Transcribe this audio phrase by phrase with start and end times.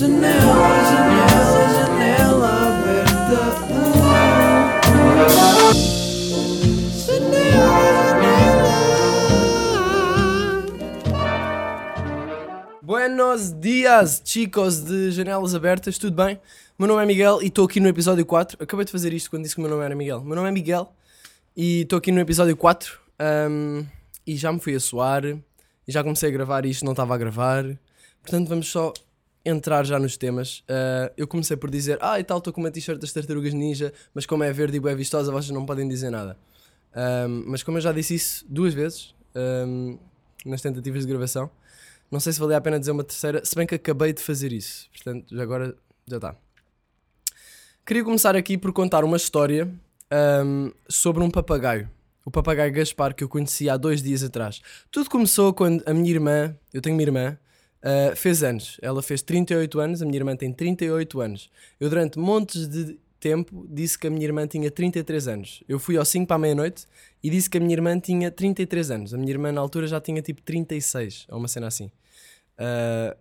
[0.00, 0.32] Janela,
[0.90, 3.36] janela, janela aberta.
[12.80, 16.40] Buenos dias, chicos de Janelas Abertas, tudo bem?
[16.78, 18.56] Meu nome é Miguel e estou aqui no episódio 4.
[18.58, 20.22] Acabei de fazer isto quando disse que o meu nome era Miguel.
[20.24, 20.90] Meu nome é Miguel
[21.54, 22.98] e estou aqui no episódio 4
[23.50, 23.84] um,
[24.26, 25.42] e já me fui a suar e
[25.86, 27.66] já comecei a gravar e isto não estava a gravar.
[28.22, 28.94] Portanto, vamos só
[29.50, 30.60] entrar já nos temas.
[30.60, 33.92] Uh, eu comecei por dizer, ah, e tal, estou com uma t-shirt das Tartarugas Ninja,
[34.14, 36.36] mas como é verde e é vistosa, vocês não podem dizer nada.
[36.94, 39.98] Um, mas como eu já disse isso duas vezes um,
[40.44, 41.50] nas tentativas de gravação,
[42.10, 44.52] não sei se valia a pena dizer uma terceira, se bem que acabei de fazer
[44.52, 44.88] isso.
[44.92, 46.36] Portanto, já agora já está.
[47.86, 49.72] Queria começar aqui por contar uma história
[50.44, 51.88] um, sobre um papagaio.
[52.24, 54.60] O papagaio Gaspar que eu conheci há dois dias atrás.
[54.90, 57.38] Tudo começou quando a minha irmã, eu tenho uma irmã,
[57.82, 58.78] uh, fez anos.
[58.82, 61.50] Ela fez 38 anos, a minha irmã tem 38 anos.
[61.78, 65.62] Eu, durante montes de tempo, disse que a minha irmã tinha 33 anos.
[65.68, 66.86] Eu fui ao 5 para a meia-noite
[67.22, 69.14] e disse que a minha irmã tinha 33 anos.
[69.14, 71.90] A minha irmã, na altura, já tinha tipo 36, ou uma cena assim.
[72.58, 73.16] Uh,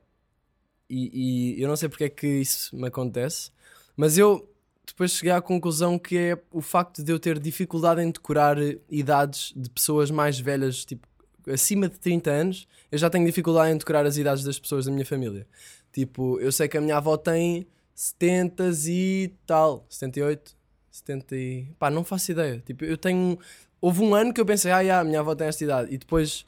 [0.89, 3.51] e, e eu não sei porque é que isso me acontece,
[3.95, 4.49] mas eu
[4.87, 8.57] depois cheguei à conclusão que é o facto de eu ter dificuldade em decorar
[8.89, 11.07] idades de pessoas mais velhas, tipo
[11.47, 14.91] acima de 30 anos, eu já tenho dificuldade em decorar as idades das pessoas da
[14.91, 15.47] minha família.
[15.91, 20.55] Tipo, eu sei que a minha avó tem 70 e tal, 78,
[20.91, 21.67] 70 e...
[21.77, 22.61] pá, não faço ideia.
[22.65, 23.37] Tipo, eu tenho...
[23.81, 25.97] Houve um ano que eu pensei, ah, yeah, a minha avó tem esta idade, e
[25.97, 26.45] depois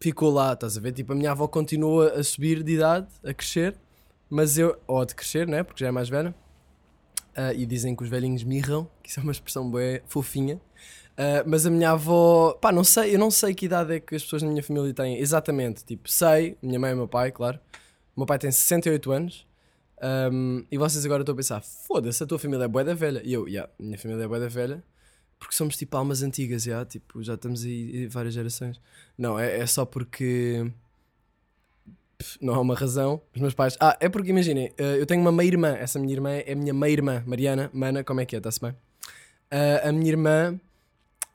[0.00, 0.92] ficou lá, estás a ver?
[0.92, 3.74] Tipo, a minha avó continua a subir de idade, a crescer,
[4.28, 5.62] mas eu, ou a de crescer, né?
[5.62, 6.34] Porque já é mais velha.
[7.36, 10.60] Uh, e dizem que os velhinhos mirram, que isso é uma expressão boa, fofinha.
[11.14, 14.14] Uh, mas a minha avó, pá, não sei, eu não sei que idade é que
[14.16, 15.84] as pessoas na minha família têm exatamente.
[15.84, 17.58] Tipo, sei, minha mãe e meu pai, claro.
[18.16, 19.46] O meu pai tem 68 anos.
[20.32, 23.22] Um, e vocês agora estão a pensar, foda-se, a tua família é boa da velha.
[23.24, 24.82] E eu, yeah, minha família é boa da velha
[25.44, 28.80] porque somos tipo almas antigas, já, tipo, já estamos aí várias gerações.
[29.16, 30.70] Não, é, é só porque
[32.40, 33.20] não há uma razão.
[33.34, 33.76] Os meus pais.
[33.80, 35.76] Ah, é porque imaginem, uh, eu tenho uma meia-irmã.
[35.76, 37.70] Essa minha irmã é a minha meia-irmã, Mariana.
[37.72, 38.38] Mana, como é que é?
[38.38, 38.70] Está-se bem?
[38.70, 40.58] Uh, a minha irmã,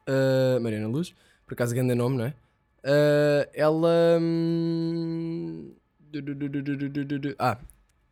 [0.10, 1.14] uh, Mariana Luz,
[1.46, 2.34] por acaso grande nome, não é?
[3.54, 4.18] ela.
[4.20, 5.74] Hum,
[7.38, 7.58] ah,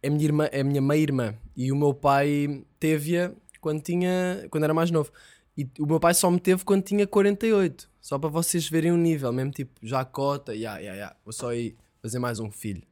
[0.04, 1.34] é minha irmã, é minha meia-irmã.
[1.56, 4.46] E o meu pai teve-a quando tinha.
[4.50, 5.12] quando era mais novo.
[5.58, 7.90] E o meu pai só me teve quando tinha 48.
[8.00, 11.16] Só para vocês verem o nível, mesmo tipo, já cota, ya, yeah, ya, yeah, yeah.
[11.26, 12.84] vou só ir fazer mais um filho.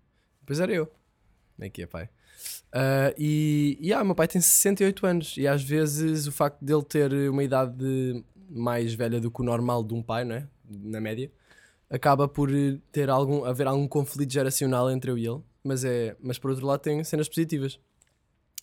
[0.41, 0.87] Depois era eu.
[0.87, 2.09] Como é que é, pai?
[2.73, 7.29] Uh, e, ah, meu pai tem 68 anos e às vezes o facto dele ter
[7.29, 10.47] uma idade mais velha do que o normal de um pai, não é?
[10.69, 11.31] Na média,
[11.89, 12.49] acaba por
[12.91, 15.41] ter algum, haver algum conflito geracional entre eu e ele.
[15.63, 17.79] Mas, é, mas por outro lado tem cenas positivas.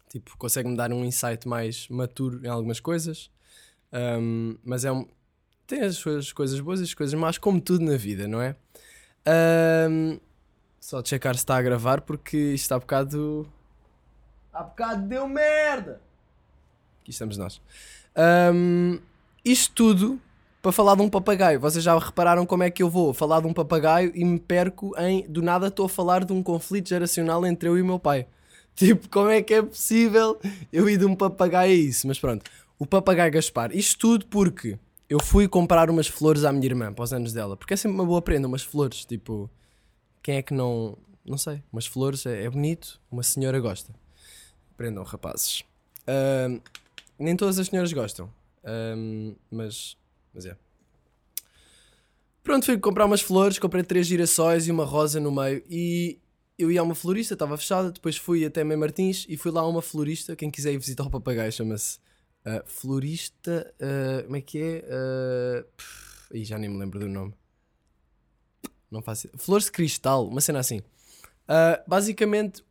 [0.09, 3.31] Tipo, consegue-me dar um insight mais maturo em algumas coisas.
[3.93, 5.07] Um, mas é um,
[5.67, 8.57] tem as suas coisas boas e as coisas más, como tudo na vida, não é?
[9.89, 10.19] Um,
[10.81, 13.51] só checar se está a gravar porque isto a bocado.
[14.53, 16.01] Há bocado deu merda!
[17.01, 17.61] Aqui estamos nós.
[18.53, 18.99] Um,
[19.45, 20.21] isto tudo
[20.63, 21.59] para falar de um papagaio.
[21.59, 24.93] Vocês já repararam como é que eu vou falar de um papagaio e me perco
[24.99, 25.27] em.
[25.29, 28.27] Do nada estou a falar de um conflito geracional entre eu e o meu pai.
[28.75, 30.41] Tipo, como é que é possível
[30.73, 32.07] eu ir de um papagaio a isso?
[32.07, 32.51] Mas pronto.
[32.79, 33.75] O papagaio Gaspar.
[33.77, 34.79] Isto tudo porque
[35.11, 37.55] eu fui comprar umas flores à minha irmã para os anos dela.
[37.57, 39.05] Porque é sempre uma boa prenda, umas flores.
[39.05, 39.51] Tipo,
[40.23, 40.97] quem é que não.
[41.25, 41.63] Não sei.
[41.73, 43.93] Umas flores é, é bonito, uma senhora gosta.
[44.77, 45.65] Prendam, rapazes.
[46.03, 46.61] Uh,
[47.19, 48.31] nem todas as senhoras gostam.
[48.65, 49.97] Uh, mas.
[50.35, 50.57] Mas é.
[52.43, 55.63] Pronto, fui comprar umas flores, comprei três girassóis e uma rosa no meio.
[55.69, 56.19] E
[56.59, 57.93] eu ia a uma florista, estava fechada.
[57.93, 60.35] Depois fui até Mãe Martins e fui lá a uma florista.
[60.35, 61.99] Quem quiser ir visitar o papagaio chama-se
[62.45, 64.79] Uh, florista, uh, como é que é?
[64.79, 67.33] Uh, pff, já nem me lembro do nome.
[68.91, 69.29] Não faço.
[69.39, 70.79] Flores de cristal, uma cena assim.
[70.79, 72.65] Uh, basicamente,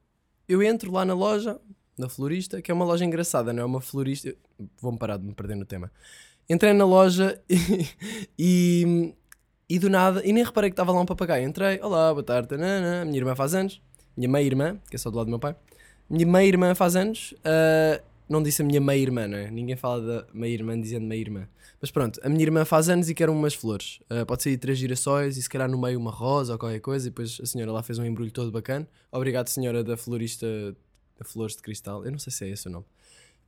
[0.46, 1.58] eu entro lá na loja,
[2.02, 4.36] na florista, que é uma loja engraçada, não é uma florista.
[4.82, 5.92] Vou-me parar de me perder no tema.
[6.50, 7.88] Entrei na loja e,
[8.38, 9.14] e,
[9.70, 11.48] e, do nada, e nem reparei que estava lá um papagaio.
[11.48, 13.06] Entrei, olá, boa tarde, tanana.
[13.06, 13.82] minha irmã faz anos,
[14.18, 15.56] minha meia-irmã, que é só do lado do meu pai.
[16.10, 19.50] Minha meia-irmã faz anos, uh, não disse a minha meia-irmã, não é?
[19.50, 21.48] Ninguém fala da meia-irmã dizendo meia-irmã.
[21.80, 24.00] Mas pronto, a minha irmã faz anos e quer umas flores.
[24.12, 27.08] Uh, pode sair três girassóis e se calhar no meio uma rosa ou qualquer coisa.
[27.08, 28.88] E depois a senhora lá fez um embrulho todo bacana.
[29.12, 30.46] Obrigado, senhora da florista
[31.24, 32.06] Flores de Cristal.
[32.06, 32.86] Eu não sei se é esse o nome.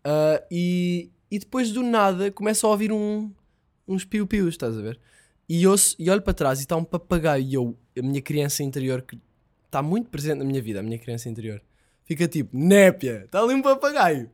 [0.06, 3.31] Uh, e, e depois do nada começo a ouvir um,
[3.88, 5.00] uns piu-pius, estás a ver?
[5.48, 7.44] E, ouço, e olho para trás e está um papagaio.
[7.44, 9.20] E eu, a minha criança interior, que
[9.66, 11.62] está muito presente na minha vida, a minha criança interior,
[12.06, 14.30] fica tipo, népia, está ali um papagaio.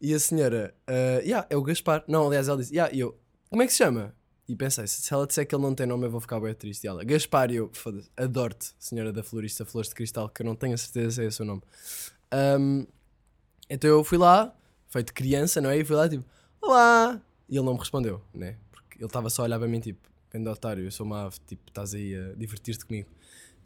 [0.00, 2.04] E a senhora, ah, yeah, é o Gaspar.
[2.08, 3.16] Não, aliás, ela disse, yeah, e eu,
[3.48, 4.14] como é que se chama?
[4.48, 6.84] E pensei, se ela disser que ele não tem nome, eu vou ficar bem triste.
[6.84, 10.56] E ela, Gaspar, eu, foda-se, adoro-te, senhora da florista Flores de Cristal, que eu não
[10.56, 11.62] tenho a certeza se é o seu nome.
[12.32, 12.86] Ahm,
[13.68, 14.54] então eu fui lá,
[14.88, 15.78] feito criança, não é?
[15.78, 16.24] E fui lá, tipo,
[16.60, 17.20] olá!
[17.48, 18.56] E ele não me respondeu, né?
[18.70, 21.36] Porque ele estava só a olhar para mim, tipo, grande otário, eu sou uma ave,
[21.46, 23.10] tipo, estás aí a divertir-te comigo.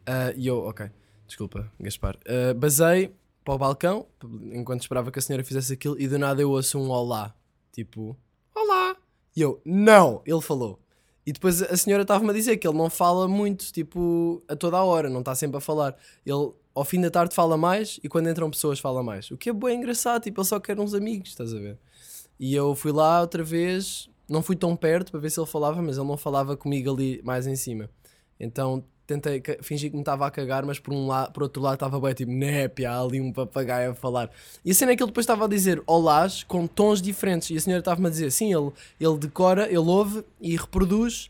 [0.05, 0.89] Ah, e eu, ok,
[1.25, 2.17] desculpa, Gaspar.
[2.27, 4.05] Ah, basei para o balcão,
[4.51, 7.33] enquanto esperava que a senhora fizesse aquilo, e do nada eu ouço um olá.
[7.71, 8.17] Tipo,
[8.53, 8.97] olá!
[9.35, 10.21] E eu, não!
[10.25, 10.79] Ele falou.
[11.25, 14.77] E depois a senhora estava-me a dizer que ele não fala muito, tipo, a toda
[14.77, 15.95] a hora, não está sempre a falar.
[16.25, 19.31] Ele, ao fim da tarde, fala mais e quando entram pessoas, fala mais.
[19.31, 21.77] O que é bem engraçado, tipo, ele só quer uns amigos, estás a ver?
[22.39, 25.81] E eu fui lá outra vez, não fui tão perto para ver se ele falava,
[25.81, 27.89] mas ele não falava comigo ali mais em cima.
[28.39, 31.75] Então tentei fingir que me estava a cagar, mas por, um lado, por outro lado
[31.75, 34.29] estava bem tipo, népia, há ali um papagaio a falar.
[34.63, 37.49] E a cena é que ele depois estava a dizer olás com tons diferentes.
[37.49, 41.29] E a senhora estava-me a dizer, sim, ele, ele decora, ele ouve e reproduz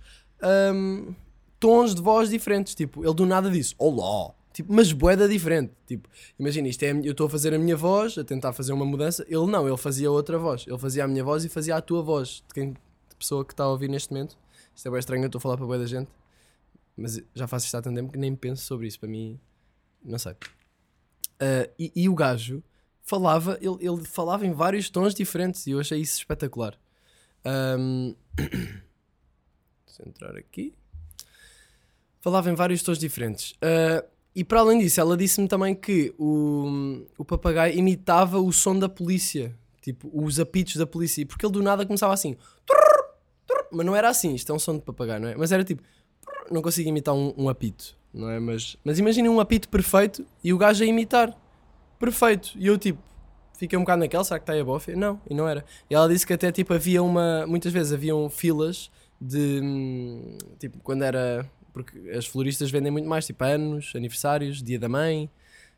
[0.74, 1.14] hum,
[1.58, 2.76] tons de voz diferentes.
[2.76, 4.37] Tipo, ele do nada disse olá.
[4.58, 5.72] Tipo, mas boeda diferente.
[5.86, 6.10] Tipo,
[6.40, 9.24] imagina, isto é, eu estou a fazer a minha voz, a tentar fazer uma mudança.
[9.30, 10.66] Ele não, ele fazia outra voz.
[10.66, 12.44] Ele fazia a minha voz e fazia a tua voz.
[12.48, 14.36] De quem, de pessoa que está a ouvir neste momento.
[14.76, 16.10] Isto é bem estranho, eu estou a falar para boa da gente.
[16.98, 19.00] Mas já faço isto há tanto tempo que nem penso sobre isso.
[19.00, 19.40] Para mim,
[20.04, 20.36] não sei.
[21.40, 22.64] Ah, e, e o gajo
[23.04, 26.80] falava, ele, ele falava em vários tons diferentes e eu achei isso espetacular.
[28.36, 30.74] Deixa eu entrar aqui.
[32.22, 33.54] Falava em vários tons diferentes.
[33.62, 34.04] Ah,
[34.38, 38.88] e para além disso, ela disse-me também que o, o papagaio imitava o som da
[38.88, 39.52] polícia.
[39.82, 41.26] Tipo, os apitos da polícia.
[41.26, 42.38] Porque ele do nada começava assim.
[43.72, 44.36] Mas não era assim.
[44.36, 45.36] Isto é um som de papagaio, não é?
[45.36, 45.82] Mas era tipo.
[46.52, 48.40] Não consigo imitar um, um apito, não é?
[48.40, 51.36] Mas, mas imaginem um apito perfeito e o gajo a imitar.
[51.98, 52.52] Perfeito.
[52.58, 53.02] E eu tipo.
[53.58, 54.96] Fiquei um bocado naquela, será que está aí a bofia?
[54.96, 55.66] Não, e não era.
[55.90, 57.48] E ela disse que até tipo havia uma.
[57.48, 59.62] Muitas vezes haviam filas de.
[59.64, 61.50] hum, Tipo, quando era.
[61.84, 65.30] Porque as floristas vendem muito mais, tipo anos, aniversários, dia da mãe,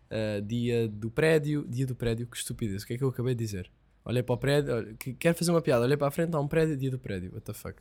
[0.09, 1.65] ah, dia do prédio.
[1.67, 2.83] Dia do prédio, que estupidez.
[2.83, 3.69] O que é que eu acabei de dizer?
[4.05, 6.47] Olhei para o prédio, que- quero fazer uma piada, olhei para a frente, há um
[6.47, 7.31] prédio, dia do prédio.
[7.33, 7.75] What the fuck?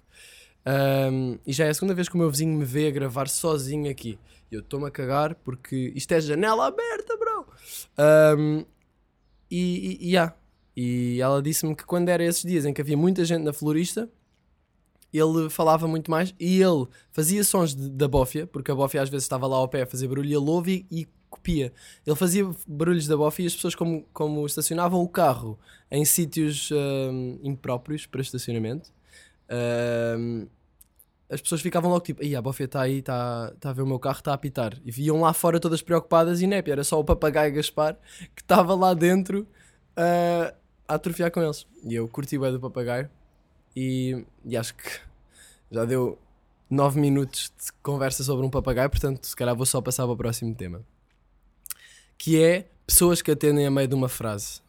[0.66, 3.28] Ahm, e já é a segunda vez que o meu vizinho me vê a gravar
[3.28, 4.18] sozinho aqui.
[4.50, 7.46] Eu estou-me a cagar porque isto é janela aberta, bro.
[9.50, 9.56] E,
[10.00, 10.34] e, e, yeah.
[10.76, 14.10] e ela disse-me que quando era esses dias em que havia muita gente na florista,
[15.12, 19.08] ele falava muito mais e ele fazia sons de- da bófia, porque a bófia às
[19.08, 21.72] vezes estava lá ao pé a fazer barulho ele ouve e, e copia.
[22.06, 25.58] Ele fazia barulhos da bófia e as pessoas, como, como estacionavam o carro
[25.90, 28.90] em sítios ahm, impróprios para estacionamento,
[29.48, 30.46] ahm,
[31.30, 33.98] as pessoas ficavam logo tipo, a bófia está aí, está tá a ver o meu
[33.98, 34.74] carro, está a apitar.
[34.84, 37.98] E viam lá fora todas preocupadas e népia, era só o papagaio Gaspar
[38.34, 39.46] que estava lá dentro
[39.94, 40.54] ah,
[40.86, 41.66] a atrofiar com eles.
[41.84, 43.10] E eu curti bem do papagaio
[43.78, 45.00] e, e acho que
[45.70, 46.18] já deu
[46.68, 50.16] 9 minutos de conversa sobre um papagaio, portanto, se calhar vou só passar para o
[50.16, 50.82] próximo tema.
[52.16, 54.60] Que é pessoas que atendem a meio de uma frase.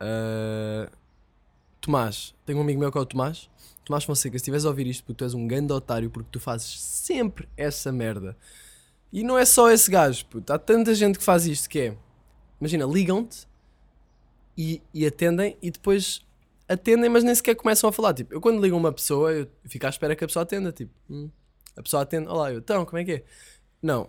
[0.00, 0.90] Ah,
[1.80, 3.48] Tomás, tenho um amigo meu que é o Tomás.
[3.84, 6.40] Tomás Fonseca, se estiveres a ouvir isto, porque tu és um grande otário, porque tu
[6.40, 8.36] fazes sempre essa merda.
[9.12, 10.52] E não é só esse gajo, puto.
[10.52, 11.96] Há tanta gente que faz isto que é.
[12.60, 13.46] Imagina, ligam-te
[14.58, 16.25] e, e atendem e depois
[16.68, 18.14] atendem, mas nem sequer começam a falar.
[18.14, 20.72] Tipo, eu quando ligo uma pessoa, eu fico à espera que a pessoa atenda.
[20.72, 21.30] Tipo, hum,
[21.76, 23.24] a pessoa atende, olá, eu, então, como é que é?
[23.82, 24.08] Não,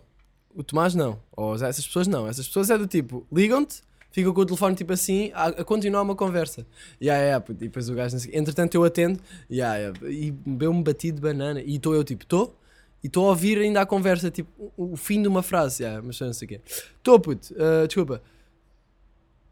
[0.55, 1.19] o Tomás não.
[1.35, 2.27] Ou essas pessoas não.
[2.27, 6.01] Essas pessoas é do tipo, ligam-te, ficam com o telefone tipo assim, a, a continuar
[6.01, 6.65] uma conversa.
[7.01, 9.19] Yeah, yeah, e depois o gajo, entretanto eu atendo,
[9.51, 11.61] yeah, yeah, e bebeu-me batido de banana.
[11.61, 12.57] E estou eu tipo, estou?
[13.03, 16.01] E estou a ouvir ainda a conversa, tipo, o, o fim de uma frase, yeah,
[16.01, 16.61] mas não sei o quê.
[16.97, 18.21] Estou, puto, ah, desculpa.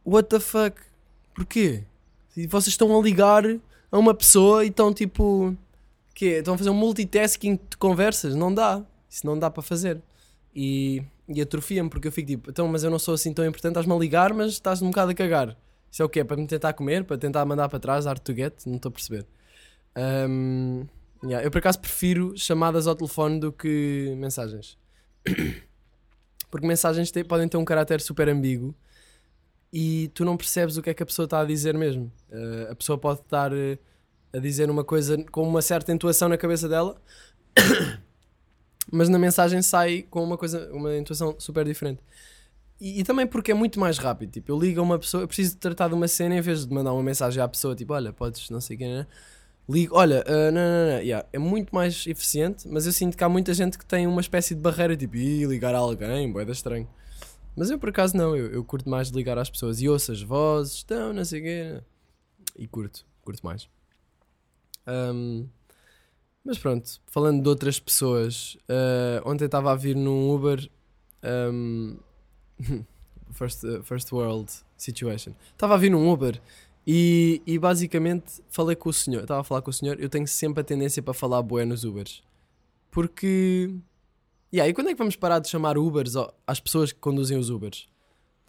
[0.04, 0.80] What the fuck?
[1.36, 1.84] Porquê?
[2.36, 3.44] E vocês estão a ligar
[3.92, 5.56] a uma pessoa e estão tipo.
[6.14, 6.38] Quê?
[6.38, 8.36] Estão a fazer um multitasking de conversas?
[8.36, 8.84] Não dá.
[9.10, 10.02] Isso não dá para fazer.
[10.54, 13.72] E, e atrofia-me porque eu fico tipo, então, mas eu não sou assim tão importante,
[13.72, 15.58] estás-me a ligar, mas estás um bocado a cagar.
[15.92, 16.24] Isso é o quê?
[16.24, 17.04] Para me tentar comer?
[17.04, 18.54] Para tentar mandar para trás, hard to get?
[18.66, 19.26] Não estou a perceber.
[19.96, 20.84] Ahm,
[21.24, 24.78] yeah, eu por acaso prefiro chamadas ao telefone do que mensagens.
[26.52, 28.74] Porque mensagens têm- podem ter um caráter super ambíguo
[29.78, 32.10] e tu não percebes o que é que a pessoa está a dizer mesmo.
[32.32, 33.78] Eh, a pessoa pode estar eh,
[34.32, 36.96] a dizer uma coisa com uma certa intuação na cabeça dela,
[38.90, 42.00] mas na mensagem sai com uma coisa, uma intuação super diferente.
[42.80, 44.32] E, e também porque é muito mais rápido.
[44.32, 46.74] Tipo, eu ligo a uma pessoa, eu preciso tratar de uma cena em vez de
[46.74, 49.06] mandar uma mensagem à pessoa, tipo, olha, podes, não sei o que, né?
[49.68, 53.24] Ligo, olha, ah, não, não, não, yeah, é muito mais eficiente, mas eu sinto que
[53.26, 56.88] há muita gente que tem uma espécie de barreira, tipo, ligar a alguém, boeda estranho.
[57.56, 60.22] Mas eu por acaso não, eu, eu curto mais ligar às pessoas e ouço as
[60.22, 61.82] vozes, estão, não sei o quê.
[62.58, 63.70] E curto, curto mais.
[64.86, 65.48] Ahm,
[66.44, 70.70] mas pronto, falando de outras pessoas, ah, ontem estava a vir num Uber.
[71.24, 71.98] ahm,
[73.32, 75.34] first, first world situation.
[75.52, 76.42] Estava a vir num Uber
[76.86, 79.24] e, e basicamente falei com o senhor.
[79.24, 80.00] Estava a falar com o senhor.
[80.00, 82.24] Eu tenho sempre a tendência para falar bué nos Ubers.
[82.92, 83.74] Porque.
[84.56, 86.14] Yeah, e quando é que vamos parar de chamar Ubers
[86.48, 87.90] às pessoas que conduzem os Ubers?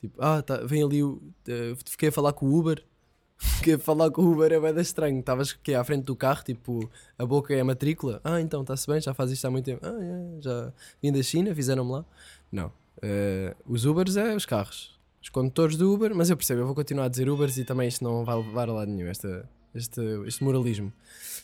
[0.00, 1.20] Tipo, ah, tá, vem ali o.
[1.48, 2.80] eh, fiquei a falar com o Uber.
[3.36, 5.18] Fiquei a falar com o Uber é bem estranho.
[5.18, 8.20] Estavas que à frente do carro, tipo, a boca é a matrícula.
[8.22, 9.84] Ah, então está-se bem, já faz isto há muito tempo.
[9.84, 10.72] Ah, é, já
[11.02, 12.04] vim da China, fizeram-me lá.
[12.52, 12.72] Não.
[13.02, 14.96] Eh, os Ubers é os carros.
[15.20, 17.88] Os condutores do Uber, mas eu percebo, eu vou continuar a dizer Ubers e também
[17.88, 20.92] isto não vai levar a lado nenhum, esta, este, este moralismo.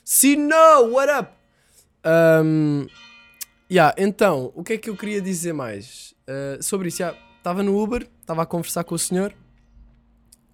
[0.04, 1.32] Se no, what up?
[2.06, 2.86] Um,
[3.72, 6.14] yeah, então, o que é que eu queria dizer mais?
[6.28, 7.02] Uh, sobre isso,
[7.38, 9.32] estava no Uber, estava a conversar com o senhor.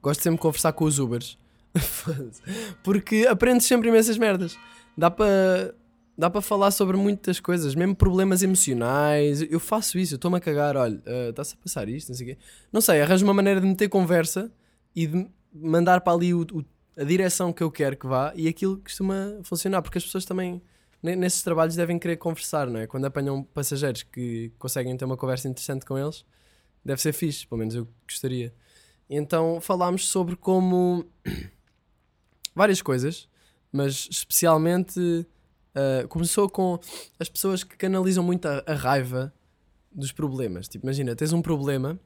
[0.01, 1.37] Gosto sempre de conversar com os Ubers.
[2.83, 4.57] Porque aprendes sempre imensas merdas.
[4.97, 5.75] Dá para
[6.17, 9.41] dá para falar sobre muitas coisas, mesmo problemas emocionais.
[9.43, 10.77] Eu faço isso, eu estou-me a cagar.
[10.77, 12.39] Olha, está-se a passar isto, não sei o quê.
[12.73, 14.51] Não sei, arranjo uma maneira de meter conversa
[14.97, 16.65] e de mandar para ali o- o-
[17.01, 20.61] a direção que eu quero que vá e aquilo costuma funcionar, porque as pessoas também
[21.03, 22.87] nesses trabalhos devem querer conversar, não é?
[22.87, 26.25] Quando apanham passageiros que conseguem ter uma conversa interessante com eles,
[26.85, 28.53] deve ser fixe, pelo menos eu gostaria.
[29.09, 31.07] Então falámos sobre como
[32.55, 33.29] várias coisas,
[33.71, 36.79] mas especialmente uh, começou com
[37.19, 39.33] as pessoas que canalizam muito a, a raiva
[39.93, 40.69] dos problemas.
[40.69, 41.99] Tipo, imagina, tens um problema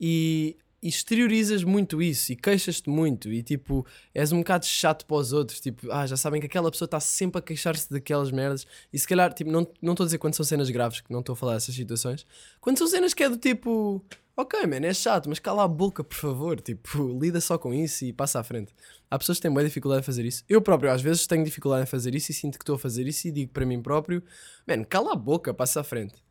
[0.00, 5.16] e, e exteriorizas muito isso e queixas-te muito e tipo, és um bocado chato para
[5.16, 5.60] os outros.
[5.60, 9.06] Tipo, ah, já sabem que aquela pessoa está sempre a queixar-se daquelas merdas e se
[9.06, 11.36] calhar, tipo, não não estou a dizer quando são cenas graves, que não estou a
[11.36, 12.26] falar dessas situações,
[12.60, 14.04] quando são cenas que é do tipo.
[14.38, 16.60] Ok, man, é chato, mas cala a boca, por favor.
[16.60, 18.70] Tipo, lida só com isso e passa à frente.
[19.10, 20.44] Há pessoas que têm boa dificuldade em fazer isso.
[20.46, 23.06] Eu próprio, às vezes, tenho dificuldade em fazer isso e sinto que estou a fazer
[23.06, 24.22] isso e digo para mim próprio:
[24.68, 26.25] Man, cala a boca, passa à frente.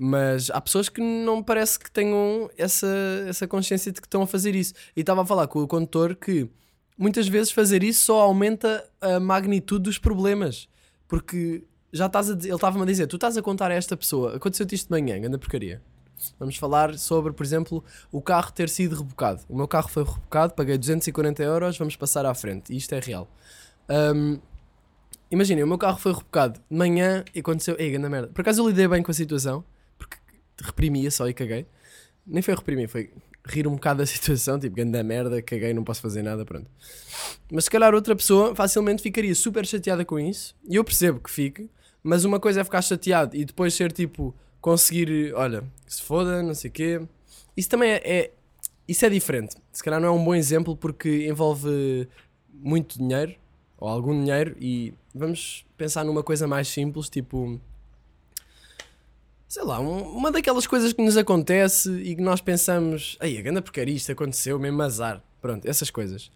[0.00, 2.86] Mas há pessoas que não parece que tenham essa,
[3.26, 4.72] essa consciência de que estão a fazer isso.
[4.96, 6.48] E estava a falar com o condutor que
[6.96, 10.68] muitas vezes fazer isso só aumenta a magnitude dos problemas.
[11.08, 14.36] Porque já estás a ele estava-me a dizer: Tu estás a contar a esta pessoa,
[14.36, 15.82] aconteceu-te isto de manhã, grande porcaria.
[16.38, 19.42] Vamos falar sobre, por exemplo, o carro ter sido rebocado.
[19.48, 22.72] O meu carro foi rebocado, paguei 240 euros, vamos passar à frente.
[22.72, 23.28] E isto é real.
[23.88, 24.38] Ahm,
[25.30, 27.76] Imaginem, o meu carro foi rebocado de manhã e aconteceu.
[27.78, 28.28] Ei, grande merda.
[28.28, 29.62] Por acaso eu lidei bem com a situação,
[30.62, 31.66] reprimia só e caguei.
[32.26, 33.10] Nem foi reprimir, foi
[33.46, 36.70] rir um bocado da situação, tipo, grande merda, caguei, não posso fazer nada, pronto.
[37.50, 41.30] Mas se calhar outra pessoa facilmente ficaria super chateada com isso, e eu percebo que
[41.30, 41.70] fique,
[42.02, 46.54] mas uma coisa é ficar chateado e depois ser tipo, conseguir, olha, se foda, não
[46.54, 47.00] sei o quê.
[47.56, 48.30] Isso também é, é-
[48.86, 49.54] Isso é diferente.
[49.72, 52.08] Se calhar não é um bom exemplo porque envolve
[52.52, 53.34] muito dinheiro,
[53.78, 57.60] ou algum dinheiro, e vamos pensar numa coisa mais simples, tipo.
[59.48, 63.42] Sei lá, um- uma daquelas coisas que nos acontece e que nós pensamos, ai, a
[63.42, 65.22] grande porcaria, isto aconteceu, mesmo azar.
[65.40, 66.30] Pronto, essas coisas.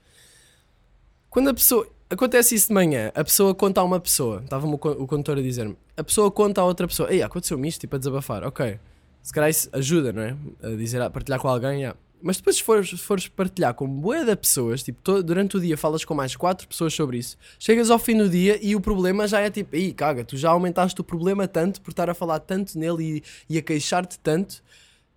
[1.29, 1.87] Quando a pessoa.
[2.09, 5.41] Acontece isso de manhã, a pessoa conta a uma pessoa, estava-me o, o condutor a
[5.41, 8.79] dizer-me, a pessoa conta a outra pessoa, ei, aconteceu-me isto, tipo a desabafar, ok.
[9.23, 10.37] Se calhar isso ajuda, não é?
[10.63, 11.99] A dizer, a partilhar com alguém, yeah.
[12.23, 16.05] Mas depois se fores, fores partilhar com bué de pessoas, tipo, durante o dia falas
[16.05, 19.41] com mais quatro pessoas sobre isso, chegas ao fim do dia e o problema já
[19.41, 22.79] é tipo, ei, caga, tu já aumentaste o problema tanto por estar a falar tanto
[22.79, 24.63] nele e, e a queixar-te tanto.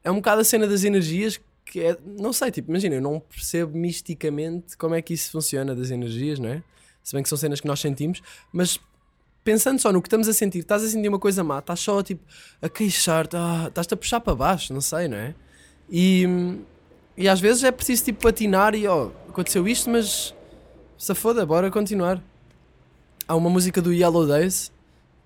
[0.03, 3.19] É um bocado a cena das energias que é, não sei, tipo, imagina, eu não
[3.19, 6.63] percebo misticamente como é que isso funciona das energias, não é?
[7.03, 8.21] Se bem que são cenas que nós sentimos,
[8.51, 8.79] mas
[9.43, 12.01] pensando só no que estamos a sentir, estás a sentir uma coisa má, estás só
[12.01, 12.23] tipo
[12.61, 15.35] a queixar-te, ah, estás-te a puxar para baixo, não sei, não é?
[15.89, 16.25] E,
[17.17, 20.33] e às vezes é preciso tipo patinar e ó, aconteceu isto, mas
[20.97, 22.21] se foda, bora continuar.
[23.27, 24.71] Há uma música do Yellow Days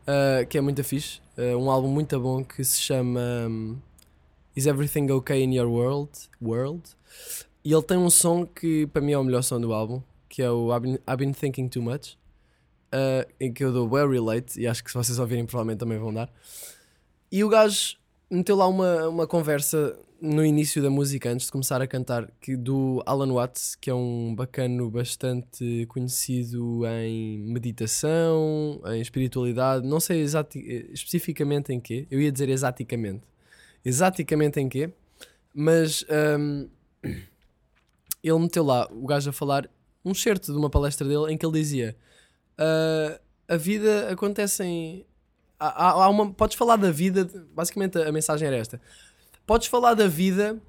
[0.09, 3.77] ah, que é muito fixe, ah, um álbum muito bom que se chama hum,
[4.55, 6.09] Is Everything Okay in Your World?
[6.41, 6.81] World?
[7.63, 10.41] E ele tem um som que para mim é o melhor som do álbum, que
[10.41, 12.17] é o I've Been, I've Been Thinking Too Much,
[12.91, 15.99] uh, em que eu dou well relate, e acho que se vocês ouvirem provavelmente também
[15.99, 16.33] vão dar.
[17.31, 17.98] E o gajo
[18.29, 22.55] meteu lá uma, uma conversa no início da música, antes de começar a cantar, que
[22.55, 30.25] do Alan Watts, que é um bacano bastante conhecido em meditação, em espiritualidade, não sei
[30.91, 33.23] especificamente em quê, eu ia dizer exaticamente,
[33.83, 34.91] exaticamente em quê,
[35.53, 36.05] mas
[36.37, 36.67] hum,
[38.21, 39.69] ele meteu lá o gajo a falar
[40.03, 41.95] um certo de uma palestra dele em que ele dizia
[42.57, 45.05] "Ah, a vida acontece em
[45.59, 48.81] há, há- uma, podes falar da vida basicamente a, mensagem era esta.
[49.45, 50.61] Podes falar da vida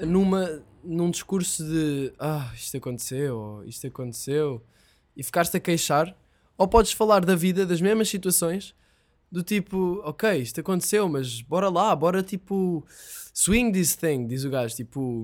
[0.00, 4.62] numa, num discurso de ah, isto aconteceu, isto aconteceu,
[5.16, 6.14] e ficar-te a queixar,
[6.56, 8.74] ou podes falar da vida, das mesmas situações,
[9.30, 12.84] do tipo, ok, isto aconteceu, mas bora lá, bora tipo
[13.34, 15.22] swing this thing, diz o gajo, tipo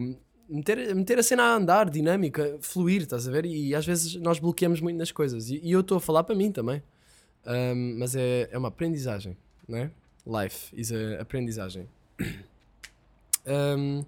[0.49, 3.47] meter, meter a cena a andar, dinâmica, fluir, estás a ver?
[3.47, 6.35] E às vezes nós bloqueamos muito nas coisas, e, e eu estou a falar para
[6.35, 6.83] mim também,
[7.47, 9.37] Um, mas é, é uma aprendizagem,
[9.69, 9.91] não é?
[10.27, 11.89] Life is a aprendizagem.
[13.45, 14.05] Um,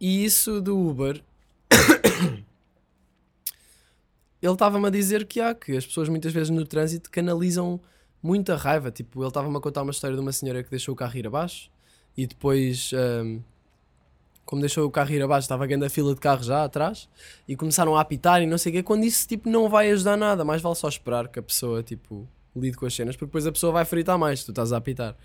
[0.00, 1.20] e isso do Uber.
[4.40, 7.80] ele estava-me a dizer que há, que as pessoas muitas vezes no trânsito canalizam
[8.22, 8.90] muita raiva.
[8.90, 11.26] Tipo, ele estava-me a contar uma história de uma senhora que deixou o carro ir
[11.26, 11.70] abaixo
[12.16, 12.90] e depois,
[13.24, 13.40] um,
[14.44, 17.08] como deixou o carro ir abaixo, estava a fila de carros já atrás
[17.48, 18.82] e começaram a apitar e não sei o quê.
[18.82, 22.28] Quando isso tipo, não vai ajudar nada, mais vale só esperar que a pessoa tipo,
[22.54, 24.76] lide com as cenas, porque depois a pessoa vai fritar mais se tu estás a
[24.76, 25.16] apitar.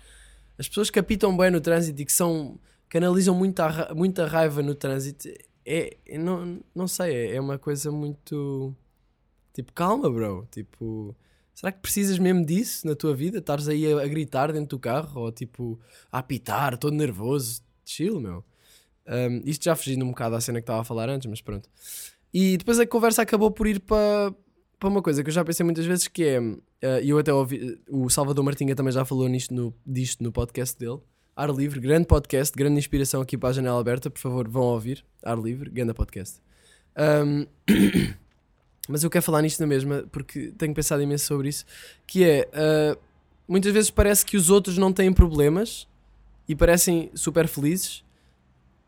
[0.58, 2.58] As pessoas que apitam bem no trânsito e que são
[2.88, 5.28] canalizam muita, muita raiva no trânsito,
[5.64, 8.74] é, é- não, não sei, é, é uma coisa muito.
[9.52, 10.46] Tipo, calma, bro.
[10.50, 11.14] Tipo,
[11.54, 13.38] será que precisas mesmo disso na tua vida?
[13.38, 15.78] Estares aí a, a gritar dentro do carro ou tipo
[16.10, 17.62] a apitar, todo nervoso?
[17.84, 18.44] Chill, meu.
[19.06, 21.68] Um, isto já fugindo um bocado à cena que estava a falar antes, mas pronto.
[22.32, 24.34] E depois a conversa acabou por ir para
[24.78, 26.40] para uma coisa que eu já pensei muitas vezes que é,
[26.80, 30.30] eh, e eu até ouvi, o Salvador Martinha também já falou nisto no, disto no
[30.30, 31.00] podcast dele.
[31.34, 35.04] Ar Livre, grande podcast, grande inspiração aqui para a janela aberta, por favor, vão ouvir.
[35.22, 36.40] Ar Livre, grande podcast.
[36.96, 37.46] Um,
[38.88, 41.64] mas eu quero falar nisto na mesma, porque tenho pensado imenso sobre isso,
[42.06, 42.98] que é, uh,
[43.46, 45.86] muitas vezes parece que os outros não têm problemas
[46.48, 48.04] e parecem super felizes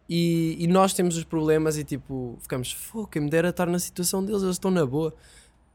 [0.08, 3.78] e, e nós temos os problemas e tipo, ficamos, pô, quem me dera estar na
[3.78, 5.14] situação deles, eles estão na boa.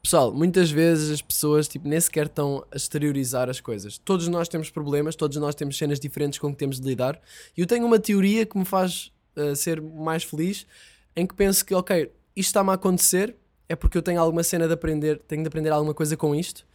[0.05, 3.97] Pessoal, muitas vezes as pessoas tipo, nem sequer estão a exteriorizar as coisas.
[3.97, 7.19] Todos nós temos problemas, todos nós temos cenas diferentes com que temos de lidar.
[7.57, 10.67] E eu tenho uma teoria que me faz uh, ser mais feliz,
[11.15, 13.35] em que penso que, ok, isto está-me a acontecer,
[13.67, 16.67] é porque eu tenho alguma cena de aprender, tenho de aprender alguma coisa com isto.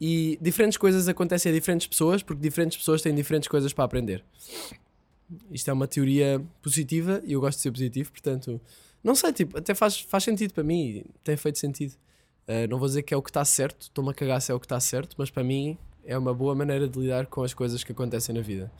[0.00, 4.24] E diferentes coisas acontecem a diferentes pessoas, porque diferentes pessoas têm diferentes coisas para aprender.
[5.52, 8.60] Isto é uma teoria positiva e eu gosto de ser positivo, portanto,
[9.04, 11.94] não sei, tipo, até faz, faz sentido para mim, tem feito sentido.
[12.48, 14.54] Uh, não vou dizer que é o que está certo, estou-me a cagar se é
[14.54, 17.52] o que está certo, mas para mim é uma boa maneira de lidar com as
[17.52, 18.70] coisas que acontecem na vida.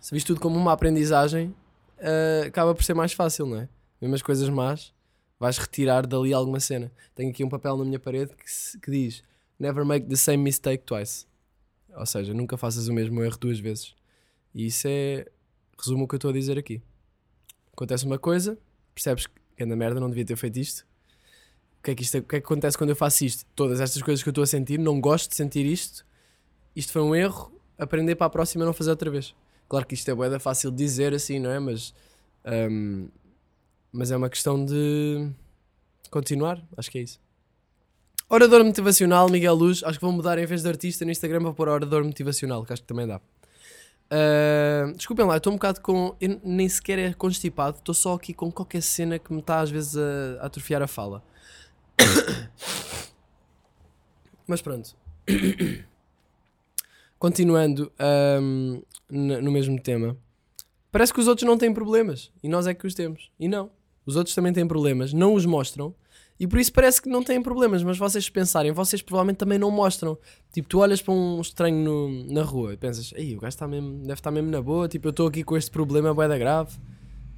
[0.00, 1.54] Se viste tudo como uma aprendizagem,
[1.98, 3.68] uh, acaba por ser mais fácil, não é?
[4.00, 4.92] Mesmo as coisas más,
[5.38, 6.90] vais retirar dali alguma cena.
[7.14, 9.22] Tenho aqui um papel na minha parede que, se- que diz
[9.58, 11.26] Never make the same mistake twice.
[11.96, 13.94] Ou seja, nunca faças o mesmo erro duas vezes.
[14.54, 15.26] E isso é.
[15.76, 16.80] Resumo o que eu estou a dizer aqui.
[17.72, 18.56] Acontece uma coisa,
[18.94, 20.86] percebes que anda merda, não devia ter feito isto.
[21.88, 23.46] Que, é que isto, o que é que acontece quando eu faço isto?
[23.56, 26.04] Todas estas coisas que eu estou a sentir, não gosto de sentir isto.
[26.76, 29.34] Isto foi um erro, aprender para a próxima não fazer outra vez.
[29.66, 31.58] Claro que isto é boeda fácil dizer assim, não é?
[31.58, 31.94] Mas,
[32.70, 33.08] hum,
[33.90, 35.30] mas é uma questão de
[36.10, 37.18] continuar, acho que é isso.
[38.28, 39.82] Orador motivacional, Miguel Luz.
[39.82, 42.72] Acho que vou mudar em vez de artista no Instagram para pôr orador motivacional, que
[42.74, 43.18] acho que também dá.
[44.10, 46.14] Ah, desculpem lá, estou um bocado com.
[46.44, 49.96] Nem sequer é constipado, estou só aqui com qualquer cena que me está às vezes
[49.96, 51.22] a, a atrofiar a fala.
[54.46, 54.96] Mas pronto.
[57.18, 57.92] Continuando
[59.10, 60.16] n- no mesmo tema.
[60.90, 63.30] Parece que os outros não têm problemas e nós é que os temos.
[63.38, 63.70] E não.
[64.06, 65.94] Os outros também têm problemas, não os mostram.
[66.40, 69.70] E por isso parece que não têm problemas, mas vocês pensarem, vocês provavelmente também não
[69.72, 70.16] mostram.
[70.52, 73.66] Tipo, tu olhas para um estranho no- na rua e pensas, ei, o gajo está
[73.66, 76.78] mesmo, deve estar mesmo na boa, tipo, eu estou aqui com este problema boeda grave.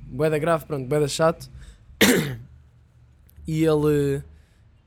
[0.07, 1.51] Boeda grave, pronto, boeda chato.
[3.49, 4.23] e ele...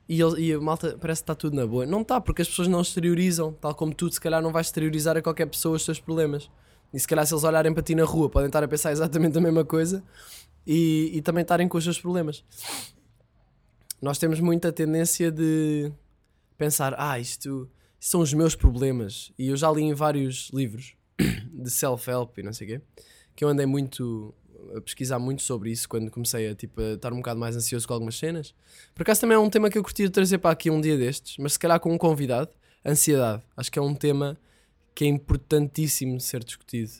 [0.07, 1.85] E, ele, e a malta parece que está tudo na boa.
[1.85, 3.53] Não está, porque as pessoas não exteriorizam.
[3.53, 6.49] Tal como tu, se calhar, não vais exteriorizar a qualquer pessoa os teus problemas.
[6.93, 9.37] E se calhar, se eles olharem para ti na rua, podem estar a pensar exatamente
[9.37, 10.03] a mesma coisa
[10.65, 12.43] e, e também estarem com os seus problemas.
[14.01, 15.91] Nós temos muita tendência de
[16.57, 19.31] pensar: ah, isto, isto são os meus problemas.
[19.39, 20.95] E eu já li em vários livros
[21.51, 22.81] de self-help e não sei o quê,
[23.35, 24.33] que eu andei muito
[24.75, 27.87] a pesquisar muito sobre isso quando comecei a, tipo, a estar um bocado mais ansioso
[27.87, 28.53] com algumas cenas.
[28.93, 31.37] Por acaso também é um tema que eu curtia trazer para aqui um dia destes,
[31.37, 32.49] mas se calhar com um convidado.
[32.85, 33.41] Ansiedade.
[33.55, 34.37] Acho que é um tema
[34.93, 36.91] que é importantíssimo ser discutido,